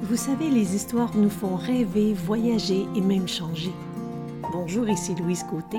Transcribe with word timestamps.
Vous 0.00 0.16
savez, 0.16 0.48
les 0.48 0.76
histoires 0.76 1.16
nous 1.16 1.28
font 1.28 1.56
rêver, 1.56 2.14
voyager 2.14 2.86
et 2.94 3.00
même 3.00 3.26
changer. 3.26 3.72
Bonjour, 4.52 4.88
ici 4.88 5.12
Louise 5.16 5.42
Côté. 5.42 5.78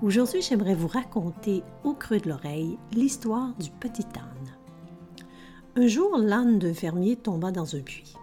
Aujourd'hui, 0.00 0.42
j'aimerais 0.42 0.76
vous 0.76 0.86
raconter 0.86 1.64
au 1.82 1.92
creux 1.92 2.20
de 2.20 2.28
l'oreille 2.28 2.78
l'histoire 2.92 3.52
du 3.58 3.70
petit 3.70 4.06
âne. 4.14 5.26
Un 5.74 5.88
jour, 5.88 6.16
l'âne 6.18 6.60
d'un 6.60 6.72
fermier 6.72 7.16
tomba 7.16 7.50
dans 7.50 7.74
un 7.74 7.80
puits. 7.80 8.14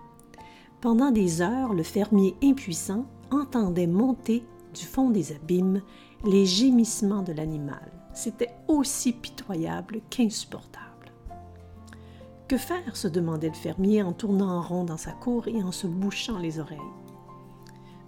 Pendant 0.79 1.11
des 1.11 1.41
heures, 1.41 1.73
le 1.73 1.83
fermier 1.83 2.35
impuissant 2.41 3.05
entendait 3.29 3.87
monter 3.87 4.45
du 4.73 4.85
fond 4.85 5.09
des 5.09 5.33
abîmes 5.33 5.81
les 6.23 6.45
gémissements 6.45 7.23
de 7.23 7.33
l'animal. 7.33 7.91
C'était 8.13 8.55
aussi 8.69 9.11
pitoyable 9.11 9.99
qu'insupportable. 10.09 10.94
Que 12.47 12.57
faire 12.57 12.95
se 12.95 13.07
demandait 13.07 13.47
le 13.47 13.55
fermier 13.55 14.03
en 14.03 14.13
tournant 14.13 14.57
en 14.57 14.61
rond 14.61 14.83
dans 14.83 14.97
sa 14.97 15.11
cour 15.11 15.47
et 15.47 15.63
en 15.63 15.71
se 15.71 15.87
bouchant 15.87 16.37
les 16.37 16.59
oreilles. 16.59 16.77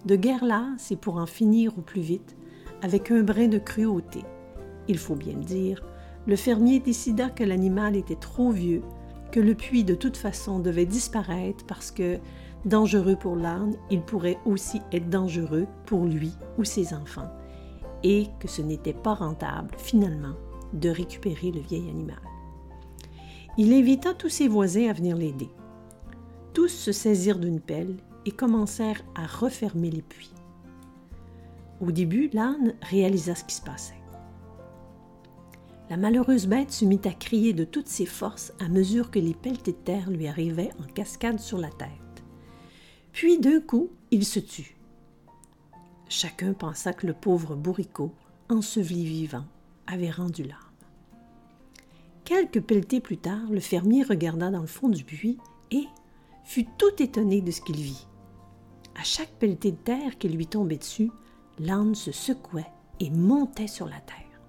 De 0.04 0.14
guerre 0.14 0.44
là, 0.44 0.68
c'est 0.78 0.94
pour 0.94 1.16
en 1.16 1.26
finir 1.26 1.76
au 1.76 1.80
plus 1.80 2.02
vite, 2.02 2.36
avec 2.80 3.10
un 3.10 3.22
brin 3.22 3.48
de 3.48 3.58
cruauté. 3.58 4.22
Il 4.86 4.96
faut 4.96 5.16
bien 5.16 5.34
le 5.34 5.44
dire, 5.44 5.84
le 6.28 6.36
fermier 6.36 6.78
décida 6.78 7.30
que 7.30 7.42
l'animal 7.42 7.96
était 7.96 8.14
trop 8.14 8.50
vieux, 8.50 8.82
que 9.32 9.40
le 9.40 9.56
puits 9.56 9.82
de 9.82 9.96
toute 9.96 10.16
façon 10.16 10.60
devait 10.60 10.86
disparaître 10.86 11.66
parce 11.66 11.90
que, 11.90 12.18
dangereux 12.64 13.16
pour 13.16 13.34
l'âne, 13.34 13.74
il 13.90 14.02
pourrait 14.02 14.38
aussi 14.46 14.80
être 14.92 15.10
dangereux 15.10 15.66
pour 15.84 16.04
lui 16.04 16.32
ou 16.58 16.64
ses 16.64 16.94
enfants, 16.94 17.30
et 18.04 18.28
que 18.38 18.46
ce 18.46 18.62
n'était 18.62 18.94
pas 18.94 19.14
rentable, 19.14 19.74
finalement, 19.78 20.34
de 20.74 20.90
récupérer 20.90 21.50
le 21.50 21.60
vieil 21.60 21.88
animal. 21.90 22.20
Il 23.60 23.72
invita 23.74 24.14
tous 24.14 24.28
ses 24.28 24.46
voisins 24.46 24.88
à 24.88 24.92
venir 24.92 25.16
l'aider. 25.16 25.50
Tous 26.54 26.68
se 26.68 26.92
saisirent 26.92 27.40
d'une 27.40 27.60
pelle 27.60 27.96
et 28.24 28.30
commencèrent 28.30 29.02
à 29.16 29.26
refermer 29.26 29.90
les 29.90 30.02
puits. 30.02 30.32
Au 31.80 31.90
début, 31.90 32.30
l'âne 32.32 32.74
réalisa 32.82 33.34
ce 33.34 33.42
qui 33.42 33.56
se 33.56 33.62
passait. 33.62 34.00
La 35.90 35.96
malheureuse 35.96 36.46
bête 36.46 36.70
se 36.70 36.84
mit 36.84 37.00
à 37.04 37.10
crier 37.10 37.52
de 37.52 37.64
toutes 37.64 37.88
ses 37.88 38.06
forces 38.06 38.52
à 38.60 38.68
mesure 38.68 39.10
que 39.10 39.18
les 39.18 39.34
pelletés 39.34 39.72
de 39.72 39.76
terre 39.76 40.08
lui 40.08 40.28
arrivaient 40.28 40.70
en 40.78 40.84
cascade 40.84 41.40
sur 41.40 41.58
la 41.58 41.70
tête. 41.70 41.88
Puis 43.10 43.40
d'un 43.40 43.60
coup, 43.60 43.90
il 44.12 44.24
se 44.24 44.38
tut. 44.38 44.76
Chacun 46.08 46.52
pensa 46.52 46.92
que 46.92 47.08
le 47.08 47.12
pauvre 47.12 47.56
bourricot, 47.56 48.12
enseveli 48.50 49.04
vivant, 49.04 49.46
avait 49.88 50.10
rendu 50.10 50.44
l'âme. 50.44 50.67
Quelques 52.28 52.60
pelletées 52.60 53.00
plus 53.00 53.16
tard, 53.16 53.48
le 53.50 53.58
fermier 53.58 54.02
regarda 54.02 54.50
dans 54.50 54.60
le 54.60 54.66
fond 54.66 54.90
du 54.90 55.02
puits 55.02 55.38
et 55.70 55.86
fut 56.44 56.66
tout 56.76 57.02
étonné 57.02 57.40
de 57.40 57.50
ce 57.50 57.62
qu'il 57.62 57.76
vit. 57.76 58.06
À 59.00 59.02
chaque 59.02 59.32
pelletée 59.38 59.72
de 59.72 59.78
terre 59.78 60.18
qui 60.18 60.28
lui 60.28 60.46
tombait 60.46 60.76
dessus, 60.76 61.10
l'âne 61.58 61.94
se 61.94 62.12
secouait 62.12 62.70
et 63.00 63.08
montait 63.08 63.66
sur 63.66 63.86
la 63.86 63.98
terre. 64.00 64.42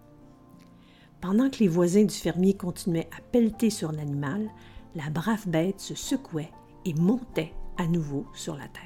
Pendant 1.21 1.49
que 1.49 1.59
les 1.59 1.69
voisins 1.69 2.03
du 2.03 2.13
fermier 2.13 2.53
continuaient 2.53 3.09
à 3.17 3.21
pelleter 3.21 3.69
sur 3.69 3.93
l'animal, 3.93 4.49
la 4.93 5.09
brave 5.09 5.47
bête 5.47 5.79
se 5.79 5.95
secouait 5.95 6.51
et 6.83 6.93
montait 6.95 7.53
à 7.77 7.87
nouveau 7.87 8.25
sur 8.33 8.55
la 8.55 8.67
terre. 8.67 8.83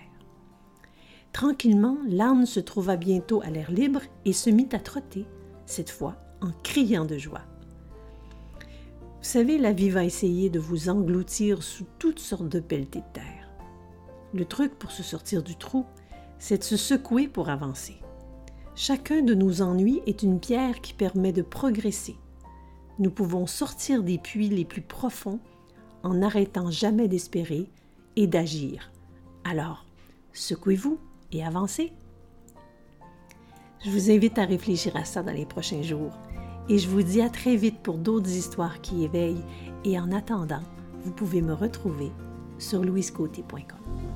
Tranquillement, 1.31 1.97
l'âne 2.07 2.45
se 2.45 2.59
trouva 2.59 2.95
bientôt 2.95 3.41
à 3.41 3.49
l'air 3.49 3.71
libre 3.71 4.01
et 4.23 4.33
se 4.33 4.51
mit 4.51 4.69
à 4.71 4.77
trotter, 4.77 5.25
cette 5.65 5.89
fois 5.89 6.15
en 6.41 6.51
criant 6.61 7.05
de 7.05 7.17
joie. 7.17 7.41
Vous 9.23 9.29
savez, 9.29 9.57
la 9.57 9.71
vie 9.71 9.89
va 9.89 10.03
essayer 10.03 10.49
de 10.49 10.59
vous 10.59 10.89
engloutir 10.89 11.63
sous 11.63 11.85
toutes 11.97 12.19
sortes 12.19 12.49
de 12.49 12.59
pelletées 12.59 12.99
de 12.99 13.13
terre. 13.13 13.49
Le 14.33 14.43
truc 14.43 14.77
pour 14.77 14.91
se 14.91 15.01
sortir 15.01 15.41
du 15.41 15.55
trou, 15.55 15.85
c'est 16.39 16.57
de 16.57 16.63
se 16.65 16.75
secouer 16.75 17.29
pour 17.29 17.47
avancer. 17.47 17.95
Chacun 18.75 19.21
de 19.21 19.33
nos 19.33 19.61
ennuis 19.61 20.01
est 20.07 20.23
une 20.23 20.41
pierre 20.41 20.81
qui 20.81 20.93
permet 20.93 21.31
de 21.31 21.41
progresser. 21.41 22.17
Nous 22.99 23.11
pouvons 23.11 23.47
sortir 23.47 24.03
des 24.03 24.17
puits 24.17 24.49
les 24.49 24.65
plus 24.65 24.81
profonds 24.81 25.39
en 26.03 26.15
n'arrêtant 26.15 26.69
jamais 26.69 27.07
d'espérer 27.07 27.69
et 28.17 28.27
d'agir. 28.27 28.91
Alors, 29.45 29.85
secouez-vous 30.33 30.99
et 31.31 31.45
avancez. 31.45 31.93
Je 33.85 33.89
vous 33.89 34.11
invite 34.11 34.37
à 34.37 34.43
réfléchir 34.43 34.97
à 34.97 35.05
ça 35.05 35.23
dans 35.23 35.31
les 35.31 35.45
prochains 35.45 35.81
jours 35.81 36.11
et 36.69 36.77
je 36.77 36.87
vous 36.87 37.03
dis 37.03 37.21
à 37.21 37.29
très 37.29 37.55
vite 37.55 37.79
pour 37.81 37.97
d'autres 37.97 38.31
histoires 38.31 38.81
qui 38.81 39.03
éveillent. 39.03 39.43
Et 39.85 39.99
en 39.99 40.11
attendant, 40.11 40.63
vous 41.03 41.11
pouvez 41.11 41.41
me 41.41 41.53
retrouver 41.53 42.11
sur 42.57 42.83
louisecôté.com. 42.83 44.12